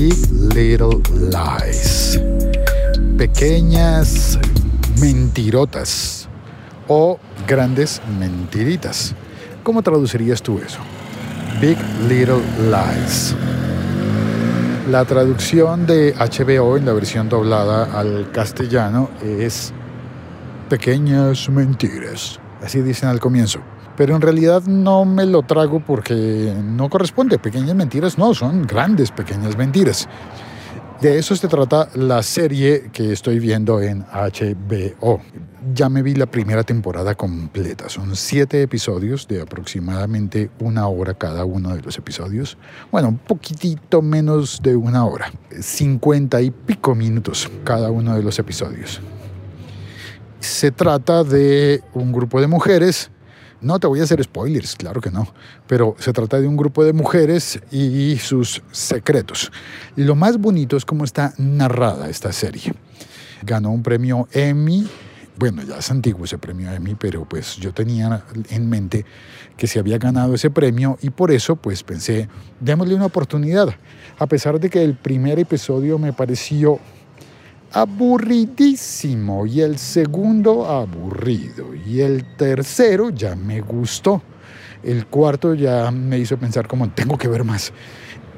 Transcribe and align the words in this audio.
Big 0.00 0.16
Little 0.54 1.02
Lies. 1.12 2.18
Pequeñas 3.18 4.38
mentirotas 4.98 6.26
o 6.88 7.18
grandes 7.46 8.00
mentiritas. 8.18 9.14
¿Cómo 9.62 9.82
traducirías 9.82 10.40
tú 10.40 10.58
eso? 10.58 10.78
Big 11.60 11.76
Little 12.08 12.40
Lies. 12.70 13.36
La 14.90 15.04
traducción 15.04 15.86
de 15.86 16.14
HBO 16.14 16.78
en 16.78 16.86
la 16.86 16.94
versión 16.94 17.28
doblada 17.28 17.84
al 17.92 18.30
castellano 18.32 19.10
es 19.22 19.74
pequeñas 20.70 21.50
mentiras. 21.50 22.40
Así 22.62 22.80
dicen 22.80 23.10
al 23.10 23.20
comienzo. 23.20 23.60
Pero 24.00 24.16
en 24.16 24.22
realidad 24.22 24.62
no 24.62 25.04
me 25.04 25.26
lo 25.26 25.42
trago 25.42 25.80
porque 25.80 26.54
no 26.64 26.88
corresponde. 26.88 27.38
Pequeñas 27.38 27.74
mentiras 27.74 28.16
no, 28.16 28.32
son 28.32 28.62
grandes 28.62 29.10
pequeñas 29.10 29.58
mentiras. 29.58 30.08
De 31.02 31.18
eso 31.18 31.36
se 31.36 31.48
trata 31.48 31.90
la 31.96 32.22
serie 32.22 32.88
que 32.94 33.12
estoy 33.12 33.38
viendo 33.38 33.78
en 33.82 34.06
HBO. 34.06 35.20
Ya 35.74 35.90
me 35.90 36.02
vi 36.02 36.14
la 36.14 36.24
primera 36.24 36.62
temporada 36.62 37.14
completa. 37.14 37.90
Son 37.90 38.16
siete 38.16 38.62
episodios 38.62 39.28
de 39.28 39.42
aproximadamente 39.42 40.50
una 40.60 40.88
hora 40.88 41.12
cada 41.12 41.44
uno 41.44 41.76
de 41.76 41.82
los 41.82 41.98
episodios. 41.98 42.56
Bueno, 42.90 43.08
un 43.08 43.18
poquitito 43.18 44.00
menos 44.00 44.62
de 44.62 44.76
una 44.76 45.04
hora. 45.04 45.30
Cincuenta 45.60 46.40
y 46.40 46.50
pico 46.50 46.94
minutos 46.94 47.50
cada 47.64 47.90
uno 47.90 48.16
de 48.16 48.22
los 48.22 48.38
episodios. 48.38 48.98
Se 50.38 50.70
trata 50.70 51.22
de 51.22 51.84
un 51.92 52.12
grupo 52.12 52.40
de 52.40 52.46
mujeres 52.46 53.10
no 53.60 53.78
te 53.78 53.86
voy 53.86 54.00
a 54.00 54.04
hacer 54.04 54.22
spoilers, 54.22 54.76
claro 54.76 55.00
que 55.00 55.10
no, 55.10 55.26
pero 55.66 55.94
se 55.98 56.12
trata 56.12 56.40
de 56.40 56.46
un 56.46 56.56
grupo 56.56 56.84
de 56.84 56.92
mujeres 56.92 57.60
y 57.70 58.16
sus 58.18 58.62
secretos. 58.70 59.50
Lo 59.96 60.14
más 60.14 60.38
bonito 60.38 60.76
es 60.76 60.84
cómo 60.84 61.04
está 61.04 61.34
narrada 61.38 62.08
esta 62.08 62.32
serie. 62.32 62.72
Ganó 63.42 63.70
un 63.70 63.82
premio 63.82 64.28
Emmy. 64.32 64.88
Bueno, 65.36 65.62
ya 65.62 65.78
es 65.78 65.90
antiguo 65.90 66.24
ese 66.24 66.38
premio 66.38 66.70
Emmy, 66.70 66.94
pero 66.94 67.24
pues 67.24 67.56
yo 67.56 67.72
tenía 67.72 68.24
en 68.50 68.68
mente 68.68 69.06
que 69.56 69.66
se 69.66 69.78
había 69.78 69.98
ganado 69.98 70.34
ese 70.34 70.50
premio 70.50 70.98
y 71.02 71.10
por 71.10 71.30
eso 71.30 71.56
pues 71.56 71.82
pensé, 71.82 72.28
démosle 72.60 72.94
una 72.94 73.06
oportunidad. 73.06 73.74
A 74.18 74.26
pesar 74.26 74.60
de 74.60 74.68
que 74.68 74.82
el 74.82 74.96
primer 74.96 75.38
episodio 75.38 75.98
me 75.98 76.12
pareció 76.12 76.78
aburridísimo 77.72 79.46
y 79.46 79.60
el 79.60 79.78
segundo 79.78 80.66
aburrido 80.66 81.74
y 81.74 82.00
el 82.00 82.24
tercero 82.36 83.10
ya 83.10 83.36
me 83.36 83.60
gustó. 83.60 84.22
El 84.82 85.06
cuarto 85.06 85.54
ya 85.54 85.90
me 85.90 86.18
hizo 86.18 86.36
pensar 86.38 86.66
como 86.66 86.88
tengo 86.90 87.16
que 87.16 87.28
ver 87.28 87.44
más. 87.44 87.72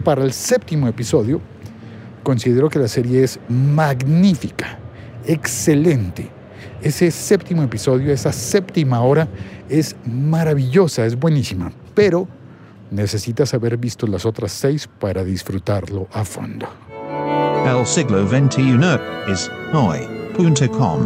Para 0.05 0.25
el 0.25 0.33
séptimo 0.33 0.89
episodio 0.89 1.41
considero 2.23 2.69
que 2.69 2.79
la 2.79 2.89
serie 2.89 3.23
es 3.23 3.39
magnífica, 3.49 4.79
excelente. 5.27 6.29
Ese 6.83 7.11
séptimo 7.11 7.63
episodio, 7.63 8.13
esa 8.13 8.33
séptima 8.33 9.03
hora 9.03 9.29
es 9.69 9.95
maravillosa, 10.05 11.07
es 11.07 11.17
buenísima, 11.17 11.73
pero 11.95 12.27
necesitas 12.91 13.55
haber 13.55 13.77
visto 13.77 14.07
las 14.07 14.27
otras 14.27 14.53
seis 14.53 14.89
para 14.99 15.25
disfrutarlo 15.25 16.09
a 16.13 16.25
fondo. 16.25 16.92
El 17.65 17.87
siglo 17.87 18.27
XXI 18.27 18.73
es 19.29 19.49
hoy.com. 19.73 21.01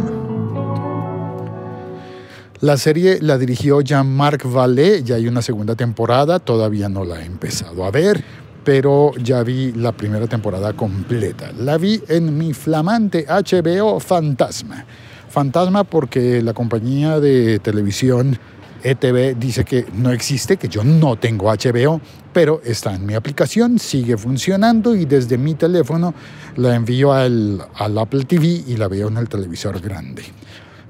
La 2.61 2.77
serie 2.77 3.19
la 3.21 3.37
dirigió 3.37 3.81
Jean-Marc 3.81 4.43
Vallée, 4.43 5.03
ya 5.03 5.17
hay 5.17 5.27
una 5.27 5.43
segunda 5.43 5.75
temporada, 5.75 6.39
todavía 6.39 6.89
no 6.89 7.05
la 7.05 7.21
he 7.21 7.25
empezado 7.25 7.85
a 7.85 7.91
ver, 7.91 8.23
pero 8.63 9.11
ya 9.17 9.43
vi 9.43 9.71
la 9.73 9.91
primera 9.91 10.25
temporada 10.25 10.73
completa. 10.73 11.51
La 11.59 11.77
vi 11.77 12.01
en 12.07 12.35
mi 12.35 12.53
flamante 12.53 13.27
HBO 13.27 13.99
Fantasma. 13.99 14.83
Fantasma 15.29 15.83
porque 15.83 16.41
la 16.41 16.53
compañía 16.53 17.19
de 17.19 17.59
televisión 17.59 18.39
ETV 18.83 19.37
dice 19.37 19.65
que 19.65 19.85
no 19.93 20.11
existe, 20.11 20.57
que 20.57 20.67
yo 20.67 20.83
no 20.83 21.17
tengo 21.17 21.51
HBO, 21.51 22.01
pero 22.33 22.61
está 22.63 22.93
en 22.93 23.05
mi 23.05 23.13
aplicación, 23.13 23.79
sigue 23.79 24.17
funcionando 24.17 24.95
y 24.95 25.05
desde 25.05 25.37
mi 25.37 25.55
teléfono 25.55 26.13
la 26.55 26.75
envío 26.75 27.13
al, 27.13 27.65
Apple 27.75 28.25
TV 28.25 28.63
y 28.67 28.77
la 28.77 28.87
veo 28.87 29.07
en 29.07 29.17
el 29.17 29.29
televisor 29.29 29.79
grande. 29.79 30.23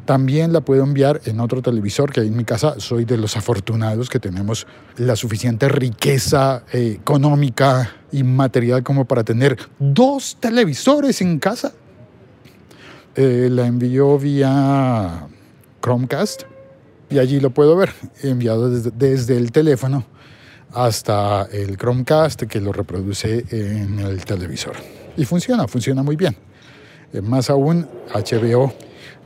También 0.05 0.53
la 0.53 0.61
puedo 0.61 0.83
enviar 0.83 1.21
en 1.25 1.39
otro 1.39 1.61
televisor 1.61 2.11
que 2.11 2.21
hay 2.21 2.27
en 2.27 2.37
mi 2.37 2.45
casa. 2.45 2.79
Soy 2.79 3.03
de 3.03 3.17
los 3.17 3.35
afortunados 3.35 4.09
que 4.09 4.19
tenemos 4.19 4.65
la 4.95 5.17
suficiente 5.17 5.67
riqueza 5.67 6.63
eh, 6.71 6.97
económica 7.01 7.93
y 8.11 8.23
material 8.23 8.83
como 8.83 9.05
para 9.05 9.25
tener 9.25 9.57
dos 9.79 10.37
televisores 10.39 11.21
en 11.21 11.39
casa. 11.39 11.73
Eh, 13.15 13.49
la 13.51 13.67
envío 13.67 14.17
vía 14.17 15.27
Chromecast 15.81 16.43
y 17.09 17.19
allí 17.19 17.39
lo 17.39 17.51
puedo 17.51 17.75
ver, 17.75 17.91
enviado 18.23 18.69
desde, 18.69 18.91
desde, 18.91 19.37
el 19.37 19.51
teléfono 19.51 20.05
hasta 20.73 21.47
el 21.51 21.77
Chromecast 21.77 22.43
que 22.43 22.59
lo 22.59 22.71
reproduce 22.71 23.45
en 23.49 23.99
el 23.99 24.23
televisor. 24.25 24.75
Y 25.15 25.25
funciona, 25.25 25.67
funciona 25.67 26.03
muy 26.03 26.15
bien. 26.15 26.35
Eh, 27.13 27.21
más 27.21 27.49
aún, 27.49 27.87
HBO 28.13 28.73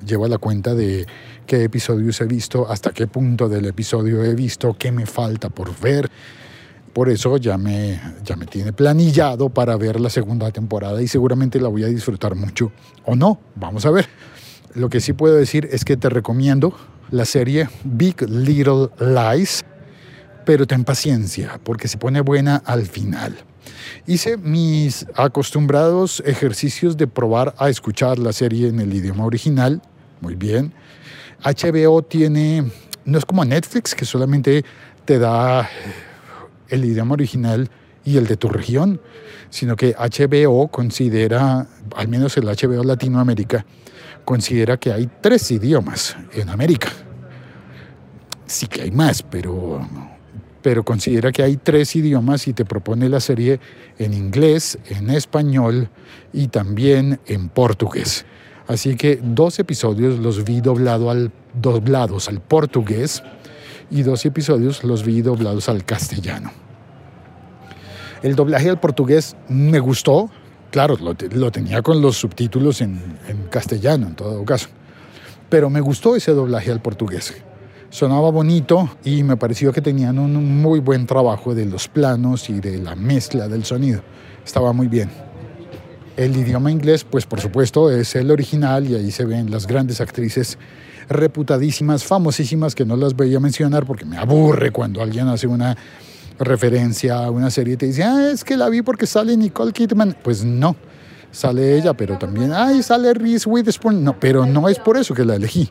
lleva 0.06 0.28
la 0.28 0.38
cuenta 0.38 0.74
de 0.74 1.06
qué 1.46 1.64
episodios 1.64 2.22
he 2.22 2.26
visto, 2.26 2.70
hasta 2.70 2.92
qué 2.92 3.08
punto 3.08 3.50
del 3.50 3.66
episodio 3.66 4.24
he 4.24 4.34
visto, 4.36 4.76
qué 4.78 4.92
me 4.92 5.06
falta 5.06 5.50
por 5.50 5.78
ver. 5.80 6.10
Por 6.94 7.10
eso 7.10 7.38
ya 7.38 7.58
me, 7.58 8.00
ya 8.24 8.36
me 8.36 8.46
tiene 8.46 8.74
planillado 8.74 9.50
para 9.50 9.78
ver 9.78 10.00
la 10.00 10.10
segunda 10.10 10.52
temporada 10.52 11.02
y 11.02 11.08
seguramente 11.08 11.60
la 11.60 11.70
voy 11.70 11.84
a 11.84 11.88
disfrutar 11.88 12.36
mucho. 12.36 12.72
O 13.06 13.16
no, 13.16 13.40
vamos 13.56 13.86
a 13.86 13.92
ver. 13.92 14.08
Lo 14.74 14.90
que 14.90 15.00
sí 15.00 15.14
puedo 15.14 15.36
decir 15.36 15.68
es 15.72 15.86
que 15.86 15.98
te 15.98 16.10
recomiendo 16.10 16.74
la 17.12 17.26
serie 17.26 17.70
Big 17.84 18.22
Little 18.22 18.90
Lies, 19.00 19.64
pero 20.46 20.66
ten 20.66 20.84
paciencia 20.84 21.60
porque 21.64 21.88
se 21.88 21.98
pone 21.98 22.22
buena 22.22 22.64
al 22.66 22.86
final. 22.88 23.38
Hice 24.08 24.38
mis 24.38 25.06
acostumbrados 25.16 26.24
ejercicios 26.26 26.98
de 26.98 27.08
probar 27.08 27.54
a 27.58 27.70
escuchar 27.70 28.18
la 28.18 28.34
serie 28.34 28.70
en 28.70 28.80
el 28.80 28.94
idioma 28.94 29.26
original, 29.26 29.82
muy 30.22 30.36
bien. 30.36 30.74
HBO 31.44 32.02
tiene, 32.02 32.72
no 33.06 33.18
es 33.18 33.26
como 33.26 33.44
Netflix 33.46 33.94
que 33.94 34.06
solamente 34.06 34.64
te 35.06 35.20
da 35.20 35.70
el 36.70 36.86
idioma 36.86 37.14
original 37.14 37.70
y 38.04 38.18
el 38.18 38.28
de 38.28 38.38
tu 38.38 38.50
región, 38.50 39.02
sino 39.50 39.76
que 39.76 39.96
HBO 39.96 40.68
considera, 40.70 41.68
al 41.96 42.08
menos 42.08 42.38
el 42.38 42.46
HBO 42.46 42.84
Latinoamérica, 42.84 43.66
considera 44.26 44.78
que 44.78 44.92
hay 44.92 45.10
tres 45.22 45.52
idiomas 45.52 46.16
en 46.34 46.50
América. 46.50 46.90
Sí 48.46 48.68
que 48.68 48.82
hay 48.82 48.92
más, 48.92 49.24
pero, 49.24 49.88
pero 50.62 50.84
considera 50.84 51.32
que 51.32 51.44
hay 51.44 51.58
tres 51.58 51.96
idiomas 51.96 52.48
y 52.48 52.54
te 52.54 52.66
propone 52.66 53.10
la 53.10 53.20
serie 53.20 53.60
en 53.98 54.14
inglés, 54.14 54.78
en 54.90 55.10
español 55.10 55.90
y 56.34 56.48
también 56.48 57.20
en 57.28 57.50
portugués. 57.50 58.26
Así 58.68 58.96
que 58.96 59.20
dos 59.22 59.60
episodios 59.60 60.20
los 60.20 60.44
vi 60.44 60.62
doblado 60.62 61.10
al, 61.10 61.32
doblados 61.54 62.30
al 62.30 62.42
portugués 62.42 63.24
y 63.90 64.04
dos 64.04 64.26
episodios 64.26 64.84
los 64.84 65.04
vi 65.04 65.22
doblados 65.22 65.68
al 65.68 65.84
castellano. 65.84 66.52
El 68.24 68.36
doblaje 68.36 68.70
al 68.70 68.80
portugués 68.80 69.36
me 69.50 69.80
gustó, 69.80 70.30
claro, 70.70 70.98
lo, 70.98 71.52
tenía 71.52 71.82
con 71.82 72.02
los 72.02 72.18
subtítulos 72.18 72.82
en, 72.82 73.02
en, 73.28 73.48
castellano 73.50 74.08
en 74.08 74.16
todo 74.16 74.46
caso, 74.46 74.70
pero 75.50 75.70
me 75.70 75.82
gustó 75.82 76.16
ese 76.16 76.32
doblaje 76.32 76.72
al 76.72 76.82
portugués. 76.82 77.34
Sonaba 77.90 78.32
bonito 78.32 78.90
y 79.04 79.24
me 79.24 79.36
pareció 79.36 79.74
que 79.74 79.82
tenían 79.82 80.18
un 80.18 80.62
muy 80.62 80.80
buen 80.80 81.06
trabajo 81.06 81.54
de 81.54 81.66
los 81.66 81.88
planos 81.90 82.50
y 82.50 82.62
de 82.62 82.78
la 82.78 82.96
mezcla 82.96 83.50
del 83.50 83.66
sonido. 83.66 84.02
Estaba 84.46 84.72
muy 84.72 84.88
bien. 84.88 85.10
El 86.16 86.38
idioma 86.38 86.72
inglés, 86.72 87.04
pues 87.04 87.26
por 87.26 87.42
supuesto, 87.42 87.90
es 87.90 88.16
el 88.16 88.32
original 88.32 88.90
y 88.90 88.96
ahí 88.96 89.12
se 89.12 89.26
ven 89.26 89.50
las 89.50 89.68
grandes 89.68 90.00
actrices 90.00 90.58
reputadísimas, 91.10 92.04
famosísimas, 92.04 92.76
que 92.76 92.86
no 92.86 92.96
las 92.96 93.16
voy 93.16 93.36
a 93.36 93.40
mencionar 93.40 93.86
porque 93.86 94.06
me 94.06 94.18
aburre 94.18 94.72
cuando 94.72 95.02
alguien 95.02 95.28
hace 95.28 95.48
una 95.48 95.76
referencia 96.44 97.26
a 97.26 97.32
una 97.32 97.50
serie 97.50 97.78
te 97.78 97.86
dice, 97.86 98.04
ah, 98.04 98.32
es 98.32 98.44
que 98.44 98.58
la 98.58 98.70
vi 98.70 98.82
porque 98.82 99.08
sale 99.08 99.36
Nicole 99.38 99.72
Kidman. 99.72 100.16
Pues 100.24 100.44
no, 100.44 100.76
sale 101.32 101.78
ella, 101.78 101.94
pero 101.94 102.18
también, 102.18 102.52
ay, 102.54 102.84
sale 102.84 103.14
Reese 103.14 103.50
Witherspoon. 103.50 104.04
No, 104.04 104.20
pero 104.20 104.46
no 104.46 104.68
es 104.70 104.80
por 104.80 104.98
eso 104.98 105.14
que 105.14 105.26
la 105.26 105.36
elegí. 105.36 105.70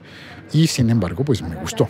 Y 0.52 0.67
sin 0.67 0.90
embargo, 0.90 1.25
pues 1.25 1.43
me 1.43 1.55
gustó. 1.56 1.88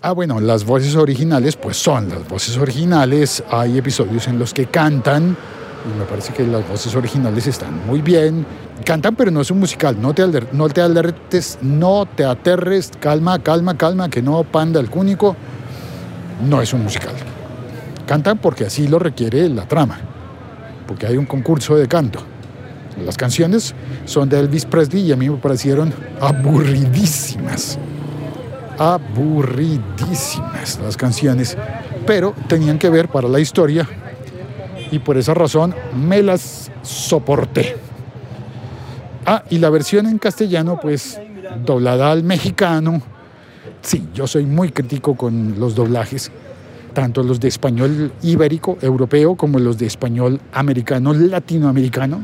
Ah, 0.00 0.12
bueno, 0.12 0.40
las 0.40 0.64
voces 0.64 0.96
originales, 0.96 1.56
pues 1.56 1.76
son 1.76 2.08
las 2.08 2.28
voces 2.28 2.56
originales. 2.56 3.42
Hay 3.50 3.78
episodios 3.78 4.26
en 4.28 4.38
los 4.38 4.52
que 4.52 4.66
cantan. 4.66 5.36
Y 5.84 5.98
me 5.98 6.04
parece 6.04 6.32
que 6.32 6.46
las 6.46 6.68
voces 6.68 6.94
originales 6.94 7.46
están 7.46 7.86
muy 7.86 8.02
bien. 8.02 8.46
Cantan, 8.84 9.16
pero 9.16 9.30
no 9.30 9.40
es 9.40 9.50
un 9.50 9.60
musical. 9.60 10.00
No 10.00 10.12
te, 10.12 10.24
no 10.52 10.68
te 10.68 10.80
alertes, 10.80 11.58
no 11.60 12.06
te 12.06 12.24
aterres. 12.24 12.90
Calma, 13.00 13.38
calma, 13.40 13.76
calma, 13.76 14.08
que 14.08 14.22
no 14.22 14.42
panda 14.44 14.80
el 14.80 14.90
cúnico 14.90 15.36
no 16.42 16.60
es 16.60 16.72
un 16.72 16.82
musical. 16.82 17.14
Cantan 18.06 18.38
porque 18.38 18.66
así 18.66 18.88
lo 18.88 18.98
requiere 18.98 19.48
la 19.48 19.66
trama. 19.66 19.98
porque 20.86 21.06
hay 21.06 21.16
un 21.16 21.24
concurso 21.24 21.76
de 21.76 21.88
canto. 21.88 22.18
Las 23.06 23.16
canciones 23.16 23.74
son 24.04 24.28
de 24.28 24.38
Elvis 24.38 24.66
Presley 24.66 25.06
y 25.06 25.12
a 25.12 25.16
mí 25.16 25.30
me 25.30 25.38
parecieron 25.38 25.94
aburridísimas. 26.20 27.78
Aburridísimas 28.78 30.78
las 30.82 30.96
canciones, 30.96 31.56
pero 32.06 32.34
tenían 32.46 32.78
que 32.78 32.90
ver 32.90 33.08
para 33.08 33.28
la 33.28 33.40
historia 33.40 33.88
y 34.90 34.98
por 34.98 35.16
esa 35.16 35.32
razón 35.32 35.74
me 35.96 36.22
las 36.22 36.70
soporté. 36.82 37.76
Ah, 39.24 39.44
y 39.48 39.58
la 39.58 39.70
versión 39.70 40.06
en 40.06 40.18
castellano, 40.18 40.78
pues 40.80 41.18
doblada 41.64 42.10
al 42.10 42.24
mexicano. 42.24 43.00
Sí, 43.82 44.06
yo 44.14 44.26
soy 44.26 44.44
muy 44.44 44.70
crítico 44.70 45.16
con 45.16 45.58
los 45.58 45.74
doblajes, 45.74 46.30
tanto 46.94 47.22
los 47.22 47.40
de 47.40 47.48
español 47.48 48.12
ibérico, 48.22 48.78
europeo, 48.80 49.36
como 49.36 49.58
los 49.58 49.78
de 49.78 49.86
español 49.86 50.40
americano, 50.52 51.12
latinoamericano. 51.12 52.20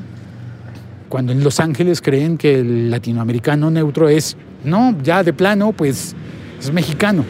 Cuando 1.09 1.33
en 1.33 1.43
Los 1.43 1.59
Ángeles 1.59 2.03
creen 2.03 2.37
que 2.37 2.61
el 2.61 2.91
latinoamericano 2.91 3.71
neutro 3.71 4.09
es, 4.09 4.37
no, 4.65 4.95
ya 5.03 5.23
de 5.23 5.33
plano, 5.33 5.73
pues 5.73 6.15
es 6.61 6.73
mexicano. 6.73 7.25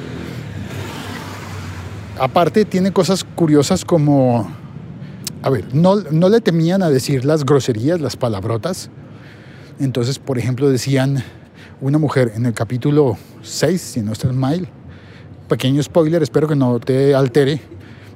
Aparte 2.19 2.65
tiene 2.65 2.93
cosas 2.93 3.23
curiosas 3.23 3.85
como, 3.85 4.51
a 5.43 5.51
ver, 5.51 5.73
no, 5.73 5.97
no 6.11 6.29
le 6.29 6.41
temían 6.41 6.83
a 6.83 6.91
decir 6.91 7.25
las 7.25 7.45
groserías, 7.45 8.01
las 8.01 8.17
palabrotas. 8.17 8.91
Entonces, 9.79 10.19
por 10.19 10.39
ejemplo, 10.39 10.69
decían 10.69 11.23
una 11.81 11.99
mujer 11.99 12.33
en 12.35 12.47
el 12.47 12.53
capítulo 12.53 13.17
6, 13.43 13.81
si 13.81 14.01
no 14.01 14.13
está 14.13 14.33
mal, 14.33 14.69
pequeño 15.49 15.83
spoiler, 15.83 16.23
espero 16.23 16.47
que 16.47 16.57
no 16.57 16.79
te 16.81 17.15
altere. 17.15 17.61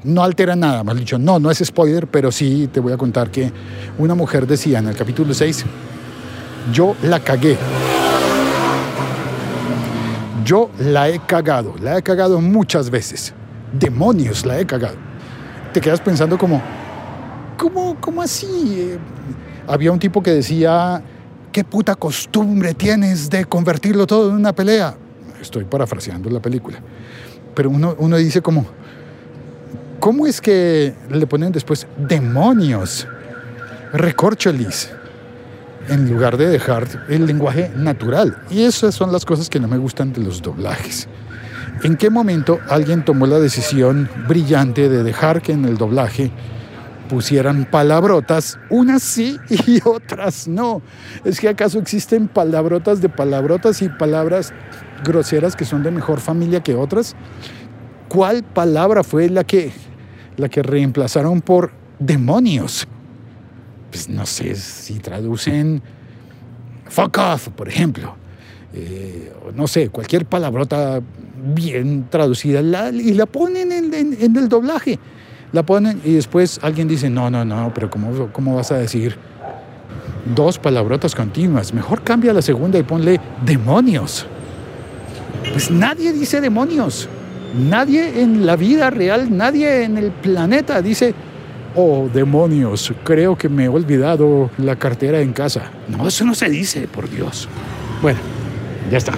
No 0.04 0.24
altera 0.24 0.56
nada, 0.56 0.82
más 0.82 0.96
dicho, 0.96 1.16
no, 1.16 1.38
no 1.38 1.50
es 1.50 1.58
spoiler, 1.64 2.08
pero 2.08 2.32
sí 2.32 2.68
te 2.72 2.80
voy 2.80 2.92
a 2.92 2.96
contar 2.96 3.30
que 3.30 3.52
una 3.98 4.16
mujer 4.16 4.46
decía 4.48 4.80
en 4.80 4.88
el 4.88 4.96
capítulo 4.96 5.32
6, 5.32 5.64
yo 6.72 6.96
la 7.02 7.20
cagué. 7.20 7.56
Yo 10.44 10.70
la 10.78 11.08
he 11.08 11.20
cagado, 11.20 11.74
la 11.80 11.98
he 11.98 12.02
cagado 12.02 12.40
muchas 12.40 12.90
veces. 12.90 13.32
Demonios, 13.72 14.44
la 14.44 14.58
he 14.58 14.66
cagado. 14.66 14.96
Te 15.72 15.80
quedas 15.80 16.00
pensando 16.00 16.36
como, 16.36 16.60
¿cómo, 17.56 17.96
cómo 18.00 18.22
así? 18.22 18.46
Eh, 18.76 18.98
había 19.68 19.92
un 19.92 20.00
tipo 20.00 20.20
que 20.20 20.32
decía, 20.32 21.00
¿qué 21.52 21.64
puta 21.64 21.94
costumbre 21.94 22.74
tienes 22.74 23.28
de 23.28 23.44
convertirlo 23.44 24.06
todo 24.06 24.30
en 24.30 24.36
una 24.36 24.52
pelea? 24.52 24.96
Estoy 25.40 25.64
parafraseando 25.64 26.30
la 26.30 26.40
película. 26.40 26.78
Pero 27.54 27.70
uno, 27.70 27.94
uno 27.98 28.16
dice 28.16 28.40
como, 28.40 28.66
¿cómo 30.00 30.26
es 30.26 30.40
que 30.40 30.94
le 31.10 31.26
ponen 31.26 31.52
después 31.52 31.86
demonios? 31.96 33.06
Recorcholis 33.92 34.90
en 35.88 36.08
lugar 36.08 36.36
de 36.36 36.48
dejar 36.48 36.86
el 37.08 37.26
lenguaje 37.26 37.70
natural. 37.76 38.38
Y 38.50 38.62
esas 38.62 38.94
son 38.94 39.12
las 39.12 39.24
cosas 39.24 39.50
que 39.50 39.60
no 39.60 39.68
me 39.68 39.76
gustan 39.76 40.12
de 40.12 40.22
los 40.22 40.40
doblajes. 40.40 41.08
¿En 41.82 41.96
qué 41.96 42.08
momento 42.08 42.60
alguien 42.68 43.04
tomó 43.04 43.26
la 43.26 43.40
decisión 43.40 44.08
brillante 44.28 44.88
de 44.88 45.02
dejar 45.02 45.42
que 45.42 45.52
en 45.52 45.64
el 45.64 45.76
doblaje 45.76 46.30
pusieran 47.12 47.66
palabrotas, 47.66 48.58
unas 48.70 49.02
sí 49.02 49.38
y 49.66 49.80
otras 49.84 50.48
no? 50.48 50.80
¿Es 51.24 51.40
que 51.40 51.50
acaso 51.50 51.78
existen 51.78 52.26
palabrotas 52.26 53.02
de 53.02 53.10
palabrotas 53.10 53.82
y 53.82 53.90
palabras 53.90 54.54
groseras 55.04 55.54
que 55.54 55.66
son 55.66 55.82
de 55.82 55.90
mejor 55.90 56.20
familia 56.20 56.62
que 56.62 56.74
otras? 56.74 57.14
¿Cuál 58.08 58.42
palabra 58.42 59.04
fue 59.04 59.28
la 59.28 59.44
que, 59.44 59.72
la 60.38 60.48
que 60.48 60.62
reemplazaron 60.62 61.42
por 61.42 61.72
demonios? 61.98 62.88
pues 63.92 64.08
no 64.08 64.24
sé 64.24 64.54
si 64.54 64.94
traducen 65.00 65.82
fuck 66.88 67.18
off, 67.18 67.48
por 67.50 67.68
ejemplo. 67.68 68.16
Eh, 68.72 69.30
no 69.54 69.68
sé, 69.68 69.90
cualquier 69.90 70.24
palabrota 70.24 71.02
bien 71.54 72.06
traducida 72.08 72.60
y 72.90 73.12
la 73.12 73.26
ponen 73.26 73.70
en, 73.70 73.92
en, 73.92 74.36
el 74.36 74.48
doblaje. 74.48 74.98
La 75.52 75.62
ponen 75.62 76.00
y 76.04 76.14
después 76.14 76.58
alguien 76.62 76.88
dice, 76.88 77.10
no, 77.10 77.30
no, 77.30 77.44
no, 77.44 77.72
pero 77.74 77.90
¿cómo, 77.90 78.28
¿cómo 78.32 78.56
vas 78.56 78.72
a 78.72 78.78
decir 78.78 79.16
dos 80.34 80.58
palabrotas 80.58 81.14
continuas? 81.14 81.74
Mejor 81.74 82.02
cambia 82.02 82.32
la 82.32 82.42
segunda 82.42 82.78
y 82.78 82.82
ponle 82.82 83.20
demonios. 83.44 84.26
Pues 85.52 85.70
nadie 85.70 86.12
dice 86.12 86.40
demonios. 86.40 87.08
Nadie 87.54 88.22
en 88.22 88.46
la 88.46 88.56
vida 88.56 88.88
real, 88.88 89.36
nadie 89.36 89.84
en 89.84 89.98
el 89.98 90.10
planeta 90.10 90.80
dice 90.80 91.14
Oh, 91.74 92.08
demonios, 92.12 92.92
creo 93.02 93.36
que 93.36 93.48
me 93.48 93.64
he 93.64 93.68
olvidado 93.68 94.50
la 94.58 94.76
cartera 94.76 95.20
en 95.20 95.32
casa. 95.32 95.70
No, 95.88 96.06
eso 96.06 96.24
no 96.24 96.34
se 96.34 96.50
dice, 96.50 96.86
por 96.86 97.08
Dios. 97.08 97.48
Bueno, 98.02 98.18
ya 98.90 98.98
está. 98.98 99.14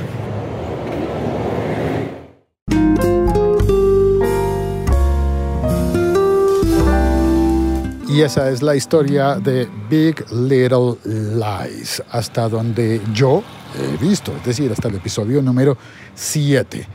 Y 8.15 8.23
esa 8.23 8.49
es 8.49 8.63
la 8.63 8.77
historia 8.77 9.41
de 9.41 9.69
Big 9.91 10.25
Little 10.31 10.95
Lies, 11.05 12.01
hasta 12.13 12.49
donde 12.49 13.01
yo 13.13 13.43
he 13.77 13.97
visto, 13.97 14.33
es 14.37 14.45
decir, 14.45 14.71
hasta 14.71 14.87
el 14.87 14.95
episodio 14.95 15.43
número 15.43 15.77
7 16.15 16.87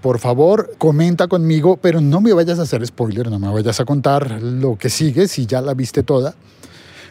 por 0.00 0.20
favor, 0.20 0.76
comenta 0.78 1.26
conmigo, 1.26 1.78
pero 1.78 2.00
no 2.00 2.20
me 2.20 2.32
vayas 2.34 2.60
a 2.60 2.62
hacer 2.62 2.86
spoiler, 2.86 3.30
no 3.30 3.40
me 3.40 3.52
vayas 3.52 3.80
a 3.80 3.84
contar 3.84 4.40
lo 4.42 4.76
que 4.76 4.90
sigue 4.90 5.26
si 5.26 5.46
ya 5.46 5.60
la 5.60 5.74
viste 5.74 6.04
toda. 6.04 6.34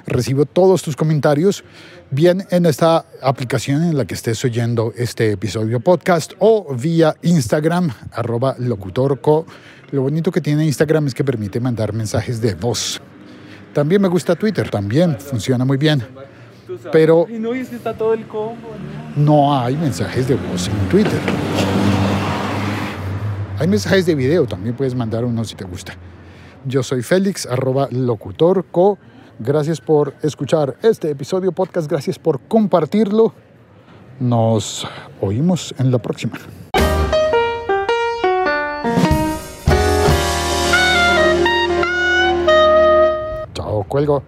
Recibo 0.05 0.45
todos 0.45 0.81
tus 0.81 0.95
comentarios, 0.95 1.65
bien 2.11 2.45
en 2.49 2.65
esta 2.65 3.05
aplicación 3.21 3.83
en 3.83 3.97
la 3.97 4.05
que 4.05 4.13
estés 4.13 4.45
oyendo 4.45 4.93
este 4.95 5.31
episodio 5.31 5.81
podcast 5.81 6.33
o 6.39 6.73
vía 6.75 7.15
Instagram, 7.23 7.89
arroba 8.13 8.55
locutorco. 8.59 9.47
Lo 9.91 10.03
bonito 10.03 10.31
que 10.31 10.39
tiene 10.39 10.63
Instagram 10.63 11.07
es 11.07 11.13
que 11.15 11.25
permite 11.25 11.59
mandar 11.59 11.93
mensajes 11.93 12.39
de 12.39 12.53
voz. 12.53 13.01
También 13.73 14.01
me 14.01 14.07
gusta 14.07 14.35
Twitter, 14.35 14.69
también 14.69 15.19
funciona 15.19 15.65
muy 15.65 15.77
bien. 15.77 16.03
Pero 16.91 17.27
no 19.15 19.59
hay 19.59 19.75
mensajes 19.75 20.27
de 20.27 20.35
voz 20.35 20.67
en 20.67 20.89
Twitter. 20.89 21.19
Hay 23.59 23.67
mensajes 23.67 24.05
de 24.05 24.15
video, 24.15 24.45
también 24.45 24.75
puedes 24.75 24.95
mandar 24.95 25.25
uno 25.25 25.43
si 25.43 25.55
te 25.55 25.63
gusta. 25.63 25.93
Yo 26.65 26.83
soy 26.83 27.01
Félix, 27.01 27.45
arroba 27.45 27.87
locutorco. 27.91 28.97
Gracias 29.39 29.81
por 29.81 30.13
escuchar 30.21 30.77
este 30.81 31.09
episodio 31.09 31.51
podcast, 31.51 31.89
gracias 31.89 32.19
por 32.19 32.39
compartirlo. 32.41 33.33
Nos 34.19 34.87
oímos 35.21 35.73
en 35.79 35.91
la 35.91 35.97
próxima. 35.97 36.37
cuelgo. 43.87 44.25